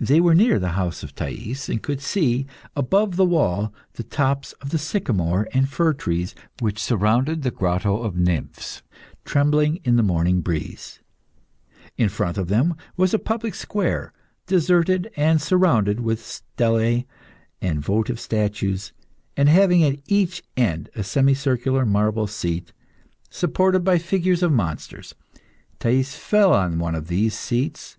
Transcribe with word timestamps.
They 0.00 0.22
were 0.22 0.34
near 0.34 0.58
the 0.58 0.70
house 0.70 1.02
of 1.02 1.14
Thais, 1.14 1.68
and 1.68 1.82
could 1.82 2.00
see, 2.00 2.46
above 2.74 3.16
the 3.16 3.26
wall, 3.26 3.74
the 3.92 4.02
tops 4.02 4.54
of 4.54 4.70
the 4.70 4.78
sycamore 4.78 5.48
and 5.52 5.68
fir 5.68 5.92
trees, 5.92 6.34
which 6.62 6.82
surrounded 6.82 7.42
the 7.42 7.50
Grotto 7.50 8.00
of 8.02 8.16
Nymphs, 8.16 8.80
tremble 9.26 9.60
in 9.60 9.96
the 9.96 10.02
morning 10.02 10.40
breeze. 10.40 11.00
In 11.98 12.08
front 12.08 12.38
of 12.38 12.48
them 12.48 12.74
was 12.96 13.12
a 13.12 13.18
public 13.18 13.54
square, 13.54 14.14
deserted, 14.46 15.10
and 15.14 15.42
surrounded 15.42 16.00
with 16.00 16.24
steles 16.24 17.04
and 17.60 17.80
votive 17.84 18.18
statues, 18.18 18.94
and 19.36 19.50
having 19.50 19.84
at 19.84 20.00
each 20.06 20.42
end 20.56 20.88
a 20.96 21.04
semicircular 21.04 21.84
marble 21.84 22.26
seat, 22.26 22.72
supported 23.28 23.84
by 23.84 23.98
figures 23.98 24.42
of 24.42 24.52
monsters. 24.52 25.14
Thais 25.80 26.16
fell 26.16 26.54
on 26.54 26.78
one 26.78 26.94
of 26.94 27.08
these 27.08 27.38
seats. 27.38 27.98